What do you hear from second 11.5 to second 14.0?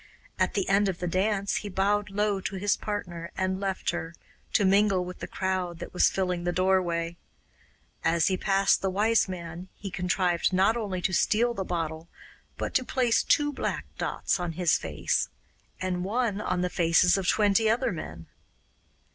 the bottle but to place two black